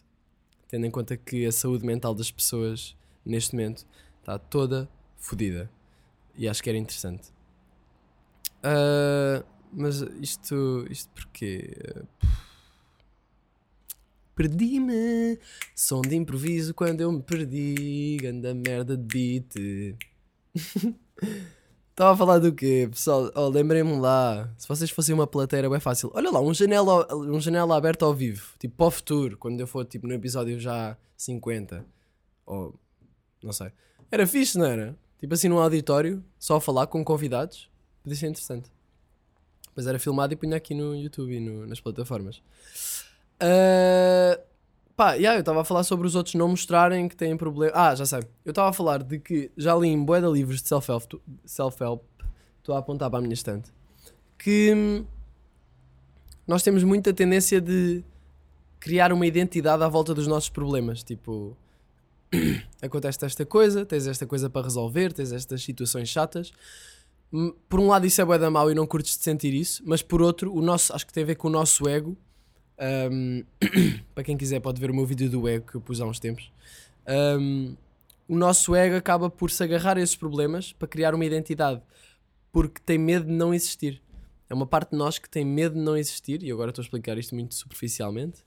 [0.68, 2.96] tendo em conta que a saúde mental das pessoas
[3.26, 3.86] neste momento
[4.20, 5.70] está toda fodida.
[6.36, 7.34] E acho que era interessante.
[8.64, 11.76] Ah, mas isto, isto porquê?
[14.36, 15.38] Perdi-me,
[15.76, 19.96] som de improviso quando eu me perdi, ganda merda de beat.
[21.92, 23.32] Estava a falar do quê, pessoal?
[23.36, 24.52] Oh, lembrem-me lá.
[24.58, 26.12] Se vocês fossem uma plateia, é fácil.
[26.16, 29.68] Olha lá, um janela, um janela aberta ao vivo, tipo para o futuro, quando eu
[29.68, 31.86] for tipo, no episódio já 50
[32.48, 32.74] ou
[33.44, 33.72] Não sei.
[34.10, 34.98] Era fixe, não era?
[35.20, 37.70] Tipo assim num auditório, só a falar com convidados.
[38.02, 38.72] Podia ser interessante.
[39.76, 42.42] Mas era filmado e punha aqui no YouTube e no- nas plataformas.
[43.46, 44.40] Ah,
[44.96, 47.74] pá, yeah, eu estava a falar sobre os outros não mostrarem que têm problema.
[47.76, 48.22] Ah, já sei.
[48.46, 51.14] Eu estava a falar de que já li em bué de livros de self-help.
[51.46, 52.02] Self-help.
[52.60, 53.70] Estou a apontar para a minha estante.
[54.38, 55.06] Que hum,
[56.48, 58.02] nós temos muita tendência de
[58.80, 61.04] criar uma identidade à volta dos nossos problemas.
[61.04, 61.58] Tipo,
[62.82, 66.54] acontece esta coisa, tens esta coisa para resolver, tens estas situações chatas.
[67.34, 69.84] Hum, Por um lado, isso é bué da mau e não curtes de sentir isso,
[69.86, 72.16] mas por outro, o nosso, acho que tem a ver com o nosso ego.
[72.80, 73.44] Um,
[74.14, 76.20] para quem quiser, pode ver o meu vídeo do ego que eu pus há uns
[76.20, 76.52] tempos.
[77.08, 77.76] Um,
[78.28, 81.82] o nosso ego acaba por se agarrar a esses problemas para criar uma identidade
[82.54, 84.00] porque tem medo de não existir.
[84.48, 86.86] É uma parte de nós que tem medo de não existir, e agora estou a
[86.86, 88.46] explicar isto muito superficialmente,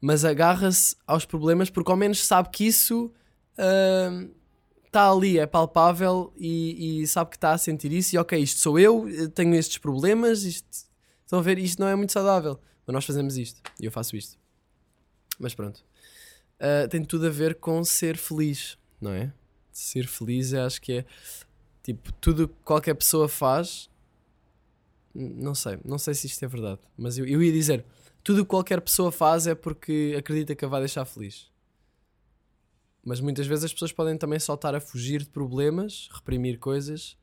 [0.00, 3.10] mas agarra-se aos problemas porque ao menos sabe que isso
[4.86, 8.14] está ali, é palpável e, e sabe que está a sentir isso.
[8.14, 10.68] E ok, isto sou eu, eu tenho estes problemas, isto,
[11.24, 14.16] estão a ver, isto não é muito saudável, mas nós fazemos isto e eu faço
[14.16, 14.38] isto.
[15.38, 15.84] Mas pronto,
[16.58, 19.32] Ah, tem tudo a ver com ser feliz, não é?
[19.72, 21.04] Ser feliz, acho que é
[21.82, 23.90] tipo tudo que qualquer pessoa faz.
[25.14, 27.84] Não sei, não sei se isto é verdade, mas eu, eu ia dizer:
[28.22, 31.50] tudo que qualquer pessoa faz é porque acredita que a vai deixar feliz.
[33.04, 37.18] Mas muitas vezes as pessoas podem também só estar a fugir de problemas, reprimir coisas.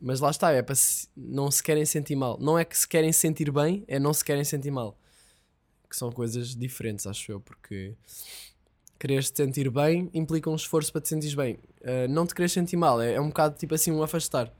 [0.00, 2.38] Mas lá está, é para se, não se querem sentir mal.
[2.40, 4.98] Não é que se querem sentir bem, é não se querem sentir mal.
[5.88, 7.94] Que são coisas diferentes, acho eu, porque
[8.98, 11.58] quereres te sentir bem implica um esforço para te sentires bem.
[11.80, 14.52] Uh, não te queres sentir mal, é, é um bocado tipo assim um afastar.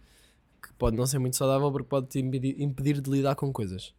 [0.63, 3.95] Que pode não ser muito saudável porque pode te impedir, impedir de lidar com coisas.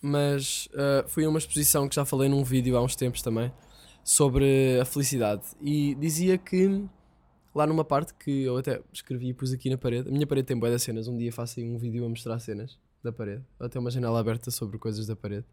[0.00, 3.52] Mas uh, fui a uma exposição que já falei num vídeo há uns tempos também
[4.04, 6.84] sobre a felicidade e dizia que
[7.54, 10.46] lá numa parte que eu até escrevi e pus aqui na parede, a minha parede
[10.46, 13.66] tem boas cenas, um dia faço aí um vídeo a mostrar cenas da parede, ou
[13.66, 15.46] até uma janela aberta sobre coisas da parede.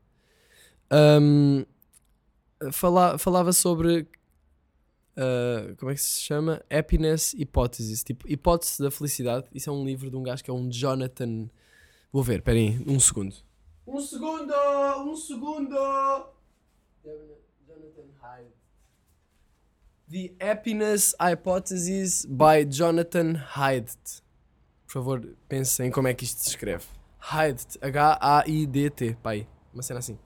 [0.92, 1.66] Um,
[2.72, 4.08] fala, falava sobre
[5.20, 6.62] uh, como é que se chama?
[6.70, 9.48] Happiness Hypothesis, tipo hipótese da felicidade.
[9.54, 11.50] Isso é um livro de um gajo que é um Jonathan.
[12.12, 13.36] Vou ver, esperem um segundo.
[13.86, 14.54] Um segundo!
[15.00, 15.76] Um segundo!
[17.68, 18.59] Jonathan Hyde.
[20.12, 24.24] The Happiness Hypothesis by Jonathan Haidt.
[24.88, 26.86] Por favor, pensem como é que isto se escreve.
[27.20, 30.18] Haidt, H-A-I-D-T, pai, uma cena assim.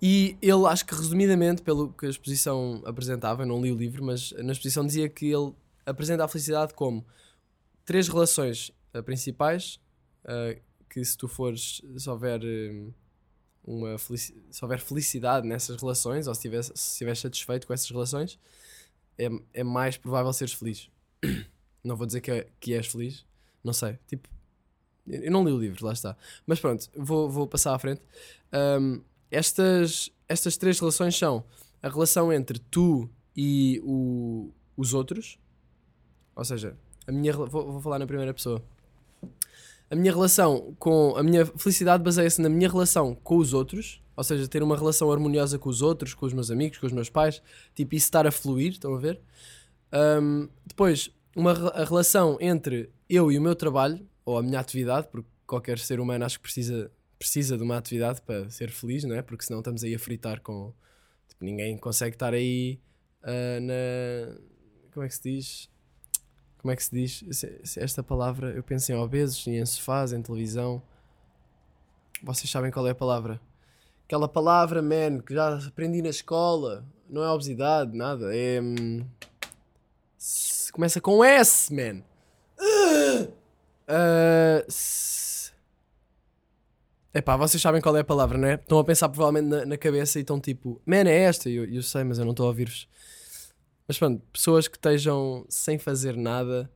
[0.00, 4.02] E ele, acho que resumidamente, pelo que a exposição apresentava, eu não li o livro,
[4.02, 5.52] mas na exposição dizia que ele
[5.84, 7.04] apresenta a felicidade como
[7.84, 9.78] três relações eh, principais,
[10.24, 12.86] eh, que se tu fores, se houver, eh,
[13.68, 18.38] uma se houver felicidade nessas relações, ou se estiveres se satisfeito com essas relações,
[19.18, 20.88] é, é mais provável seres feliz.
[21.84, 23.24] Não vou dizer que, é- que és feliz,
[23.62, 23.98] não sei.
[24.06, 24.28] Tipo,
[25.06, 26.16] eu não li o livro, lá está.
[26.44, 28.02] Mas pronto, vou, vou passar à frente.
[28.52, 29.00] Ahm,
[29.30, 31.44] estas, estas três relações são
[31.80, 35.38] a relação entre tu e o- os outros,
[36.34, 36.76] ou seja,
[37.06, 38.62] a minha, vou, vou falar na primeira pessoa.
[39.90, 41.16] A minha relação com.
[41.16, 45.10] A minha felicidade baseia-se na minha relação com os outros, ou seja, ter uma relação
[45.10, 47.42] harmoniosa com os outros, com os meus amigos, com os meus pais,
[47.74, 49.20] tipo, isso estar a fluir, estão a ver?
[49.90, 55.08] Ahm, depois, uma, a relação entre eu e o meu trabalho, ou a minha atividade,
[55.10, 59.16] porque qualquer ser humano acho que precisa, precisa de uma atividade para ser feliz, não
[59.16, 59.22] é?
[59.22, 60.74] Porque senão estamos aí a fritar com.
[61.28, 62.78] Tipo, ninguém consegue estar aí
[63.22, 64.38] ah, na.
[64.92, 65.70] Como é que se diz?
[66.58, 67.76] Como é que se diz?
[67.76, 70.82] Esta palavra, eu penso em obesos, em sofás, em televisão.
[72.22, 73.40] Vocês sabem qual é a palavra?
[74.04, 76.84] Aquela palavra, man, que já aprendi na escola.
[77.08, 78.34] Não é obesidade, nada.
[78.34, 78.60] É.
[78.60, 79.04] hum,
[80.72, 82.02] Começa com S, man.
[83.88, 85.52] Uh, s-
[87.14, 88.54] Epá, vocês sabem qual é a palavra, não é?
[88.54, 91.48] Estão a pensar provavelmente na, na cabeça e estão tipo, man, é esta.
[91.48, 92.86] E Eu, eu sei, mas eu não estou a ouvir-vos.
[93.88, 96.70] Mas pronto, pessoas que estejam sem fazer nada,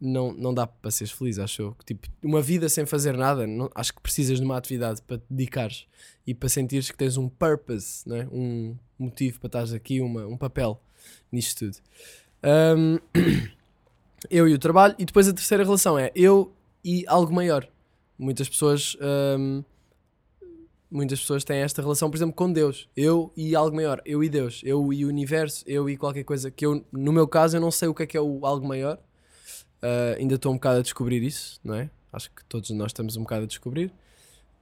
[0.00, 1.76] não, não dá para seres feliz, acho eu.
[1.84, 5.24] Tipo, uma vida sem fazer nada, não- acho que precisas de uma atividade para te
[5.28, 5.86] dedicares
[6.26, 8.26] e para sentires que tens um purpose, não é?
[8.32, 10.82] um motivo para estares aqui, uma, um papel
[11.30, 11.76] nisto tudo.
[12.42, 12.98] Ahm,
[14.30, 17.68] eu e o trabalho, e depois a terceira relação é eu e algo maior.
[18.18, 18.96] Muitas pessoas.
[19.00, 19.62] ahm,
[20.90, 22.88] muitas pessoas têm esta relação, por exemplo, com Deus.
[22.96, 24.02] Eu e algo maior.
[24.04, 24.60] Eu e Deus.
[24.64, 25.64] Eu e o universo.
[25.66, 28.06] Eu e qualquer coisa que eu, no meu caso, eu não sei o que é
[28.06, 28.98] que é o algo maior.
[29.82, 31.90] Ah, ainda estou um bocado a descobrir isso, não é?
[32.12, 33.92] Acho que todos nós estamos um bocado a descobrir.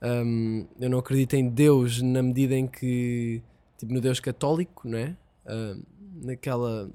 [0.00, 3.42] Ahm, eu não acredito em Deus na medida em que.
[3.78, 5.16] Tipo, no Deus católico, não é?
[5.46, 5.82] Ahm,
[6.22, 6.90] naquela.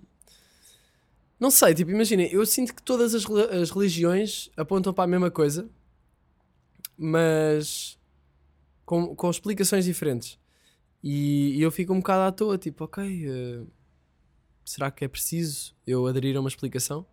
[1.39, 5.30] Não sei, tipo, imaginem, eu sinto que todas as, as religiões apontam para a mesma
[5.30, 5.67] coisa,
[6.98, 7.98] mas
[8.86, 10.39] com, com explicações diferentes.
[11.04, 13.63] E, e eu fico um bocado à toa, tipo, ok, eh,
[14.63, 17.06] será que é preciso eu aderir a uma explicação?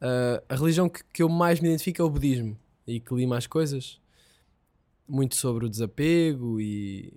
[0.00, 3.26] Eh, a religião que, que eu mais me identifico é o budismo, e que li
[3.26, 4.00] mais coisas,
[5.06, 7.12] muito sobre o desapego e,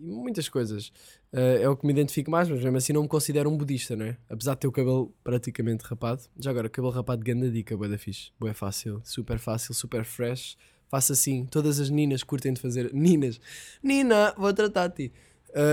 [0.00, 0.92] e muitas coisas.
[1.32, 3.96] Eh, é o que me identifico mais, mas mesmo assim não me considero um budista,
[3.96, 4.16] não é?
[4.28, 6.22] Apesar de ter o cabelo praticamente rapado.
[6.38, 8.30] Já agora, cabelo rapado de ganda dica, bué da fixe.
[8.38, 10.56] Bué fácil, super fácil, super fresh.
[10.92, 12.92] Faço assim, todas as ninas curtem de fazer.
[12.92, 13.40] Ninas!
[13.82, 15.10] Nina, vou tratar-te.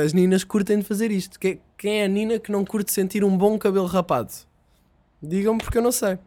[0.05, 1.38] As ninas curtem de fazer isto.
[1.38, 4.32] Que- Quem é a Nina que não curte sentir um bom cabelo rapado?
[5.21, 6.17] Digam-me porque eu não sei.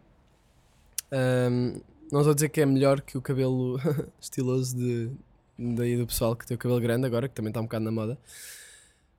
[1.11, 1.81] Ahm,
[2.13, 3.79] não estou a dizer que é melhor que o cabelo
[4.21, 5.11] estiloso de,
[5.59, 7.91] daí do pessoal que tem o cabelo grande agora, que também está um bocado na
[7.91, 8.19] moda.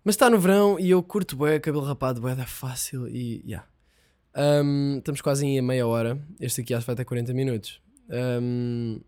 [0.03, 3.67] Mas está no verão e eu curto bué, cabelo rapado, bué da fácil e yeah.
[4.36, 6.19] Ahm, estamos quase em meia hora.
[6.39, 7.81] Este aqui acho que vai até 40 minutos.
[8.12, 8.99] Ahm,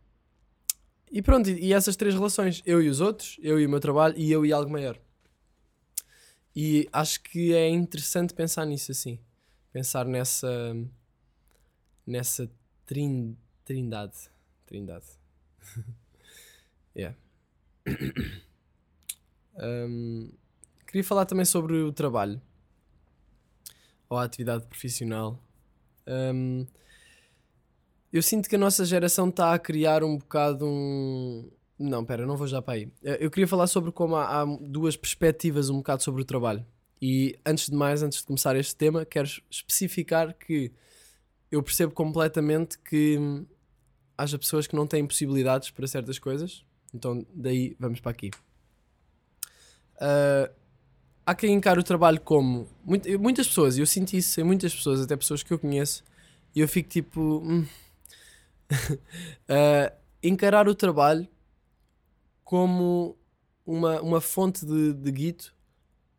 [1.15, 4.13] e pronto, e, essas três relações, eu e os outros, eu e o meu trabalho
[4.17, 4.99] e eu e algo maior.
[6.53, 9.17] E acho que é interessante pensar nisso assim.
[9.71, 10.75] Pensar nessa
[12.05, 12.51] nessa
[12.85, 14.29] trin, trindade.
[14.65, 15.05] Trindade.
[16.93, 17.17] yeah.
[19.57, 20.33] Um,
[20.85, 22.41] queria falar também sobre o trabalho
[24.09, 25.41] ou a atividade profissional.
[26.05, 26.67] Um,
[28.15, 31.51] eu sinto que a nossa geração está a criar um bocado um.
[31.77, 32.89] Não, pera, não vou já para aí.
[33.03, 36.65] Eh, Eu queria falar sobre como há, há duas perspectivas um bocado sobre o trabalho.
[37.01, 40.71] E antes de mais, antes de começar este tema, quero especificar que
[41.51, 43.19] eu percebo completamente que
[44.17, 46.63] haja pessoas que não têm possibilidades para certas coisas.
[46.93, 48.31] Então, daí vamos para aqui.
[49.99, 50.49] Ah,
[51.25, 52.65] há quem encare o trabalho como.
[53.19, 56.01] muitas pessoas, eu sinto isso em muitas pessoas, até pessoas que eu conheço,
[56.55, 57.43] e eu fico tipo.
[57.45, 57.65] hum.
[59.47, 61.27] Ah, encarar o trabalho
[62.43, 63.17] como
[63.65, 65.55] uma, uma fonte de, de guito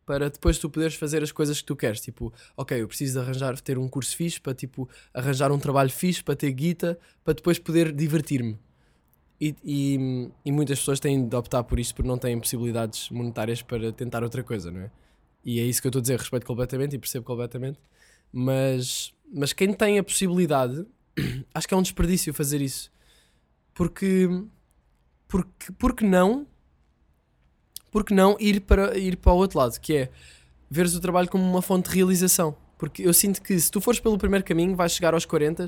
[0.05, 1.99] para depois tu poderes fazer as coisas que tu queres.
[1.99, 6.23] Tipo, ok, eu preciso arranjar, ter um curso fixe para tipo, arranjar um trabalho fixe
[6.23, 8.57] para ter guita, para depois poder divertir-me.
[9.39, 13.61] E, e, e muitas pessoas têm de optar por isto porque não têm possibilidades monetárias
[13.61, 14.91] para tentar outra coisa, não é?
[15.43, 17.77] E é isso que eu estou a dizer, respeito completamente e percebo completamente.
[18.31, 20.85] Mas, mas quem tem a possibilidade,
[21.53, 22.91] acho que é um desperdício fazer isso.
[23.73, 24.29] Porque,
[25.27, 26.47] porque, porque não,
[27.91, 30.09] porque não ir para, ir para o outro lado, que é
[30.69, 32.55] veres o trabalho como uma fonte de realização.
[32.77, 35.65] Porque eu sinto que se tu fores pelo primeiro caminho, vais chegar aos 40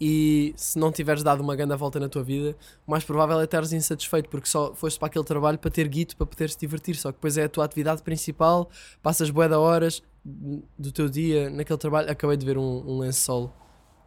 [0.00, 3.44] e se não tiveres dado uma grande volta na tua vida, o mais provável é
[3.44, 6.96] estares insatisfeito porque só foste para aquele trabalho para ter guito, para poderes divertir.
[6.96, 8.68] Só que depois é a tua atividade principal,
[9.02, 12.10] passas bué horas do teu dia naquele trabalho.
[12.10, 13.52] Acabei de ver um, um lençol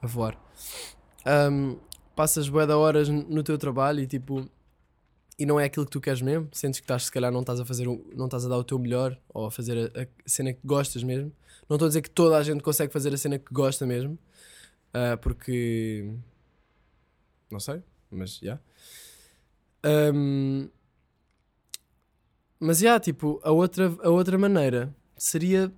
[0.01, 0.37] a voar.
[1.25, 1.77] Ahm,
[2.15, 4.49] passas bué de horas no teu trabalho e tipo
[5.39, 7.59] e não é aquilo que tu queres mesmo, sentes que estás, se calhar não estás
[7.59, 10.51] a fazer, não estás a dar o teu melhor ou a fazer a, a cena
[10.51, 11.31] que gostas mesmo.
[11.69, 14.17] Não estou a dizer que toda a gente consegue fazer a cena que gosta mesmo,
[14.93, 16.11] ah, porque
[17.51, 18.59] não sei, mas já.
[19.83, 20.69] Ahm,
[22.59, 25.71] mas já, tipo, a outra, a outra maneira seria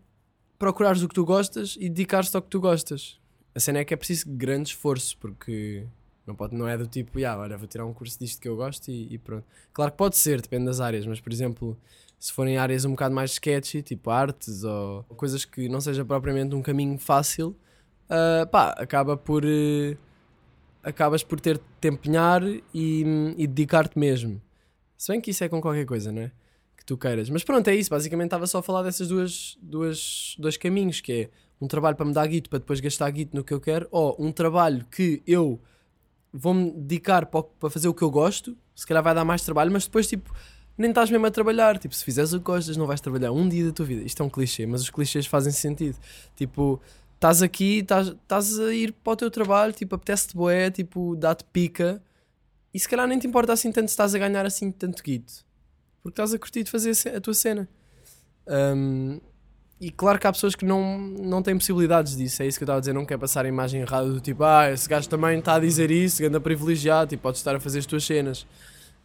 [0.58, 3.20] procurares o que tu gostas e dedicar-te ao que tu gostas.
[3.60, 5.86] A cena é que é preciso grande esforço, porque
[6.26, 8.56] não, pode, não é do tipo, ah, olha, vou tirar um curso disto que eu
[8.56, 9.44] gosto e, e pronto.
[9.74, 11.78] Claro que pode ser, depende das áreas, mas por exemplo,
[12.18, 16.56] se forem áreas um bocado mais sketchy, tipo artes ou coisas que não seja propriamente
[16.56, 17.54] um caminho fácil,
[18.10, 19.44] ah, pá, acaba por.
[19.46, 19.98] eh,
[20.82, 22.42] acabas por ter de te empenhar
[22.74, 23.04] e,
[23.38, 24.42] e dedicar-te mesmo.
[24.98, 26.32] Se bem que isso é com qualquer coisa, não é?
[26.78, 27.30] Que tu queiras.
[27.30, 27.90] Mas pronto, é isso.
[27.90, 31.30] Basicamente estava só a falar dessas duas, duas, dois caminhos, que é
[31.62, 34.16] um trabalho para me dar guito para depois gastar guito no que eu quero, ou
[34.20, 35.60] um trabalho que eu
[36.32, 39.86] vou-me dedicar para, fazer o que eu gosto, se calhar vai dar mais trabalho, mas
[39.86, 40.34] depois tipo,
[40.78, 41.78] nem estás mesmo a trabalhar.
[41.78, 44.02] Tipo, se fizeres o que gostas, não vais trabalhar um dia da tua vida.
[44.04, 45.98] Isto é um clichê, mas os clichês fazem sentido.
[46.36, 46.82] Tipo,
[47.16, 52.02] estás aqui, estás, a ir para o teu trabalho, tipo, apetece-te boé, tipo, dá-te pica,
[52.74, 55.46] e se calhar nem te importa assim tanto se estás a ganhar assim tanto guito.
[56.02, 57.68] Porque estás a curtir de fazer a tua cena.
[58.48, 59.20] Um,
[59.80, 62.66] e claro que há pessoas que não, não têm possibilidades disso, é isso que eu
[62.66, 65.40] estava a dizer, não quer passar a imagem errada do tipo, ah, esse gajo também
[65.40, 68.46] está a dizer isso, anda privilegiado, tipo, podes estar a fazer as tuas cenas.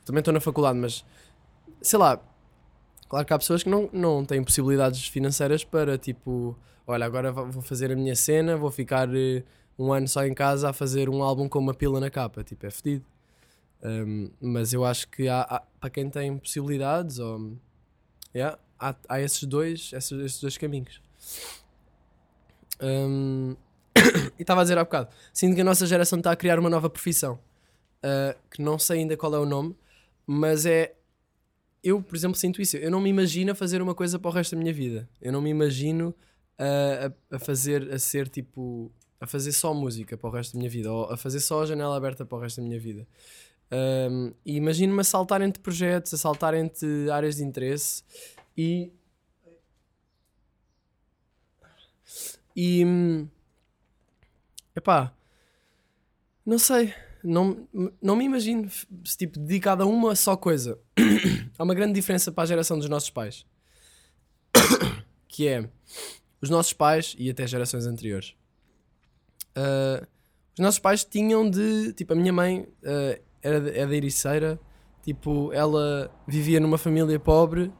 [0.04, 1.04] Também estou na faculdade, mas
[1.80, 2.20] sei lá,
[3.08, 6.56] claro que há pessoas que não, não têm possibilidades financeiras para tipo,
[6.86, 9.42] olha, agora vou fazer a minha cena, vou ficar eh,
[9.78, 12.66] um ano só em casa a fazer um álbum com uma pila na capa, tipo,
[12.66, 13.04] é fedido.
[13.82, 17.52] Um, mas eu acho que há, há- para quem tem possibilidades, ou,
[18.34, 21.00] yeah, há, há esses dois, esses, esses dois caminhos.
[22.80, 23.56] Hum,
[24.38, 26.68] e estava a dizer há bocado, sinto que a nossa geração está a criar uma
[26.68, 27.38] nova profissão,
[28.04, 29.76] uh, que não sei ainda qual é o nome,
[30.26, 30.94] mas é.
[31.82, 32.78] Eu, por exemplo, sinto isso.
[32.78, 35.06] Eu não me imagino a fazer uma coisa para o resto da minha vida.
[35.20, 36.14] Eu não me imagino
[36.58, 38.90] uh, a, a fazer, a ser tipo.
[39.20, 41.66] a fazer só música para o resto da minha vida, ou a fazer só a
[41.66, 43.06] janela aberta para o resto da minha vida.
[43.70, 48.02] Um, e imagino-me a saltar entre projetos, a saltar entre áreas de interesse
[48.56, 48.92] e.
[52.56, 52.84] E.
[54.76, 55.12] Epá.
[56.44, 56.94] Não sei.
[57.22, 57.66] Não,
[58.02, 58.68] não me imagino
[59.18, 60.78] tipo, dedicado a uma só coisa.
[61.58, 63.46] Há uma grande diferença para a geração dos nossos pais.
[65.26, 65.68] que é
[66.40, 68.34] os nossos pais e até gerações anteriores.
[69.54, 70.06] Ah,
[70.52, 71.92] os nossos pais tinham de.
[71.94, 74.60] Tipo, a minha mãe ah, era de- é da Ericeira.
[75.02, 77.72] Tipo, ela vivia numa família pobre.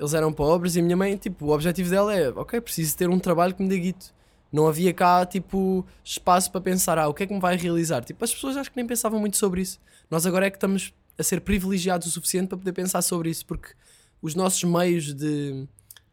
[0.00, 3.10] Eles eram pobres e a minha mãe, tipo, o objetivo dela é: ok, preciso ter
[3.10, 4.14] um trabalho que me dê guito.
[4.50, 8.02] Não havia cá, tipo, espaço para pensar, ah, o que é que me vai realizar?
[8.02, 9.78] Tipo, as pessoas acho que nem pensavam muito sobre isso.
[10.10, 13.44] Nós agora é que estamos a ser privilegiados o suficiente para poder pensar sobre isso,
[13.44, 13.74] porque
[14.22, 15.68] os nossos meios de,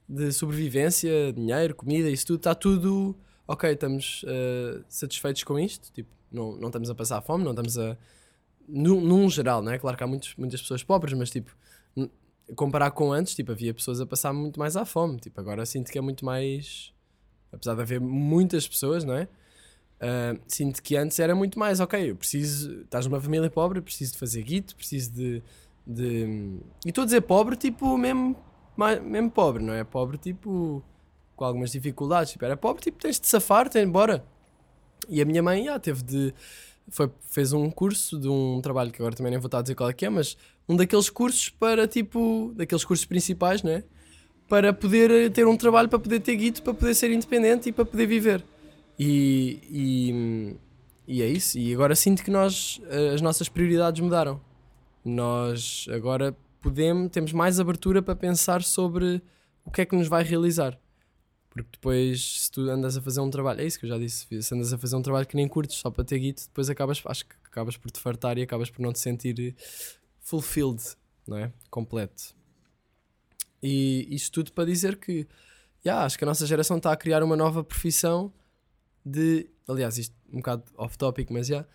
[0.07, 3.15] de sobrevivência, dinheiro, comida, isso tudo, está tudo,
[3.47, 7.77] ok, estamos eh, satisfeitos com isto, tipo, não, não estamos a passar fome, não estamos
[7.79, 7.97] a...
[8.67, 9.79] Num, num geral, não é?
[9.79, 11.55] Claro que há muitos, muitas pessoas pobres, mas, tipo,
[12.55, 15.91] comparar com antes, tipo, havia pessoas a passar muito mais à fome, tipo, agora sinto
[15.91, 16.93] que é muito mais
[17.51, 19.27] apesar de haver muitas pessoas, não é?
[19.99, 24.13] Ah, sinto que antes era muito mais, ok, eu preciso, estás numa família pobre, preciso
[24.13, 25.43] de fazer guito, preciso de.
[25.85, 26.59] de...
[26.85, 28.35] E estou a dizer pobre, tipo, mesmo,
[28.75, 29.83] mai- mesmo pobre, não é?
[29.83, 30.83] Pobre, tipo,
[31.35, 32.31] com algumas dificuldades.
[32.31, 34.23] Tipo, era pobre, tipo, tens de safar, tens bora.
[35.09, 36.33] E a minha mãe, já, teve de.
[36.89, 39.75] Foi, fez um curso de um trabalho que agora também nem vou estar a dizer
[39.75, 43.83] qual é que é, mas um daqueles cursos para, tipo, daqueles cursos principais, não é?
[44.47, 47.85] para poder ter um trabalho, para poder ter guito, para poder ser independente e para
[47.85, 48.43] poder viver.
[48.97, 50.55] E, e,
[51.07, 51.57] e é isso.
[51.57, 54.39] E agora sinto que nós, eh, as nossas prioridades mudaram.
[55.03, 59.21] Nós agora podemos, temos mais abertura para pensar sobre
[59.65, 60.79] o que é que nos vai realizar.
[61.63, 64.27] Porque depois, se tu andas a fazer um trabalho, é isso que eu já disse,
[64.41, 67.01] se andas a fazer um trabalho que nem curtes só para ter guito, depois acabas,
[67.05, 69.55] acho que acabas por te fartar e acabas por não te sentir
[70.19, 70.83] fulfilled,
[71.27, 71.51] não é?
[71.69, 72.35] Completo.
[73.61, 75.27] E isto tudo para dizer que
[75.87, 78.31] yeah, acho que a nossa geração está a criar uma nova profissão
[79.05, 79.49] de.
[79.67, 81.65] Aliás, isto um bocado off-topic, mas já.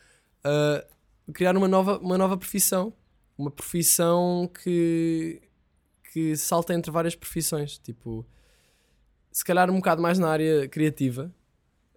[0.45, 2.93] yeah, uh, criar uma nova, uma nova profissão.
[3.37, 5.41] Uma profissão que,
[6.13, 7.79] que salta entre várias profissões.
[7.79, 8.27] Tipo,
[9.33, 11.33] se calhar um bocado mais na área criativa.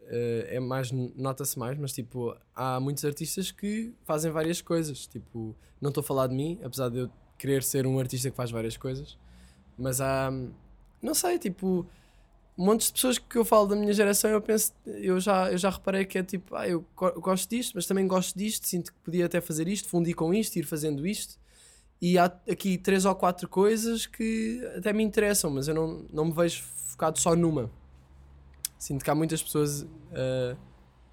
[0.04, 5.08] uh, é mais, nota-se mais, mas tipo, há muitos artistas que fazem várias coisas.
[5.08, 8.36] Tipo, não estou a falar de mim, apesar de eu querer ser um artista que
[8.38, 9.18] faz várias coisas.
[9.78, 10.32] Mas há,
[11.02, 11.86] não sei, tipo,
[12.58, 15.70] montes de pessoas que eu falo da minha geração, eu penso, eu já, eu já
[15.70, 19.00] reparei que é tipo, ah, eu go- gosto disto, mas também gosto disto, sinto que
[19.00, 21.38] podia até fazer isto, fundir com isto, ir fazendo isto.
[22.02, 26.26] E há aqui três ou quatro coisas que até me interessam, mas eu não, não
[26.26, 27.72] me vejo focado só numa.
[28.78, 30.56] Sinto que há muitas pessoas ah,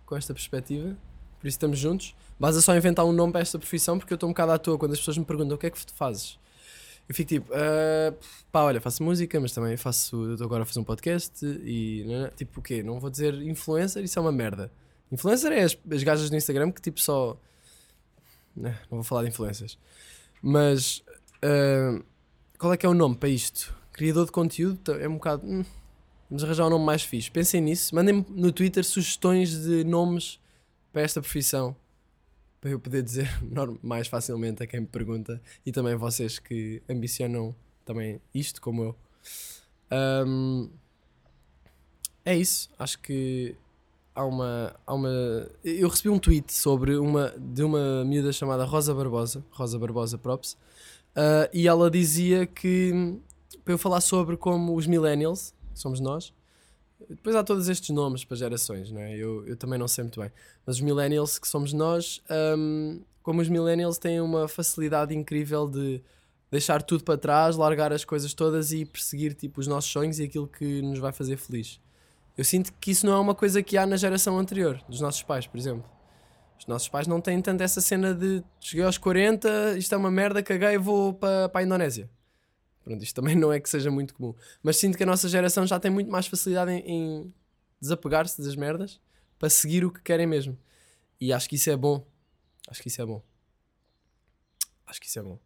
[0.04, 0.96] com esta perspectiva,
[1.40, 2.14] por isso estamos juntos.
[2.38, 4.78] Basta só inventar um nome para esta profissão, porque eu estou um bocado à toa
[4.78, 6.38] quando as pessoas me perguntam o que é que tu fazes.
[7.08, 8.14] Eu fico tipo, ah,
[8.50, 12.30] pá, olha, faço música, mas também faço, estou agora a fazer um podcast e, né,
[12.36, 12.82] tipo, o quê?
[12.82, 14.70] Não vou dizer influencer, isso é uma merda.
[15.10, 17.38] Influencer é as, as gajas do Instagram que tipo só,
[18.56, 19.78] né, não vou falar de influencers,
[20.42, 21.02] mas
[21.42, 22.02] ah,
[22.58, 23.74] qual é que é o nome para isto?
[23.92, 25.64] Criador de conteúdo, tá- é um bocado, hum,
[26.28, 27.30] vamos arranjar um nome mais fixe.
[27.30, 30.40] Pensem nisso, mandem-me no Twitter sugestões de nomes
[30.92, 31.76] para esta profissão
[32.60, 33.28] para eu poder dizer
[33.82, 38.96] mais facilmente a quem me pergunta e também vocês que ambicionam também isto como eu.
[39.90, 40.70] Ahm,
[42.24, 43.56] é isso, acho que
[44.14, 45.10] há uma, há uma.
[45.64, 50.56] Eu recebi um tweet sobre uma de uma miúda chamada Rosa Barbosa, Rosa Barbosa Props,
[51.14, 53.18] ah, e ela dizia que
[53.64, 56.32] para eu falar sobre como os millennials, que somos nós,
[57.08, 59.14] depois há todos estes nomes para gerações, não é?
[59.14, 60.30] Eu, eu também não sei muito bem.
[60.64, 62.22] Mas os millennials que somos nós,
[62.56, 66.00] hum, como os millennials têm uma facilidade incrível de
[66.50, 70.24] deixar tudo para trás, largar as coisas todas e perseguir tipo os nossos sonhos e
[70.24, 71.80] aquilo que nos vai fazer feliz.
[72.36, 75.22] Eu sinto que isso não é uma coisa que há na geração anterior, dos nossos
[75.22, 75.84] pais, por exemplo.
[76.58, 80.10] Os nossos pais não têm tanto essa cena de cheguei aos 40, isto é uma
[80.10, 82.08] merda, caguei, vou para, para a Indonésia.
[82.84, 84.34] Pronto, isto também não é que seja muito comum.
[84.62, 87.34] Mas sinto que a nossa geração já tem muito mais facilidade em, em
[87.80, 89.00] desapegar-se das merdas
[89.38, 90.56] para seguir o que querem mesmo.
[91.20, 92.06] E acho que isso é bom.
[92.68, 93.22] Acho que isso é bom.
[94.86, 95.38] Acho que isso é bom.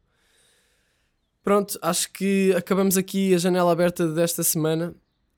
[1.42, 4.94] Pronto, acho que acabamos aqui a janela aberta desta semana.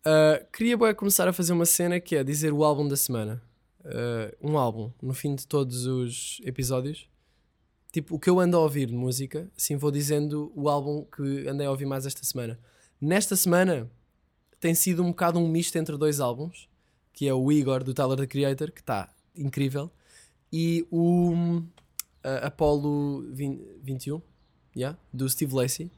[0.07, 3.43] Uh, queria bué, começar a fazer uma cena que é dizer o álbum da semana.
[3.81, 7.09] Uh, um álbum, no fim de todos os episódios.
[7.91, 11.49] Tipo, o que eu ando a ouvir de música, assim vou dizendo o álbum que
[11.49, 12.59] andei a ouvir mais esta semana.
[13.01, 13.91] Nesta semana
[14.61, 16.69] tem sido um bocado um misto entre dois álbuns,
[17.13, 19.91] que é o Igor do Tyler the Creator, que está incrível,
[20.53, 21.63] e o uh,
[22.43, 24.21] Apollo 20, 21,
[24.77, 25.91] yeah, do Steve Lacey,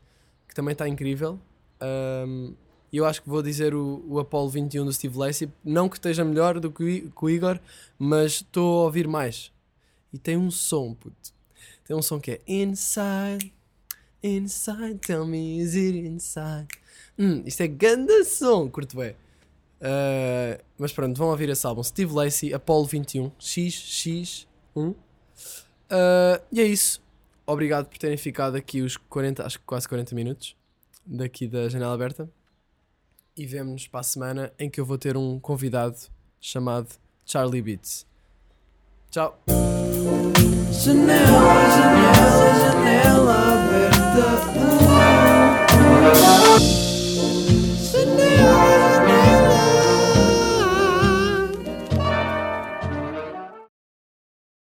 [0.48, 1.40] que também está incrível.
[1.82, 2.54] Um,
[2.92, 5.50] e eu acho que vou dizer o, o Apollo 21 do Steve Lacey.
[5.64, 7.58] Não que esteja melhor do que o, Igor,
[7.98, 9.52] mas estou a ouvir mais.
[10.12, 11.32] E tem um som, puto.
[11.84, 13.52] Tem um som que é Inside,
[14.22, 16.68] Inside, tell me, is it inside?
[17.18, 19.12] Hum, isto é ganda som, curto bem.
[19.80, 21.82] Uh, mas pronto, vão ouvir esse álbum.
[21.82, 24.46] Steve Lacey, Apollo 21, XX1.
[24.76, 24.94] Uh,
[26.52, 27.02] e é isso.
[27.46, 30.54] Obrigado por terem ficado aqui os 40, acho que quase 40 minutos
[31.06, 32.30] daqui da janela aberta
[33.36, 35.96] e vemo-nos para a semana em que eu vou ter um convidado
[36.40, 36.88] chamado
[37.24, 38.06] Charlie Beats.
[39.10, 39.38] Tchau!
[40.72, 41.30] Janela,
[41.76, 44.10] janela, janela aberta.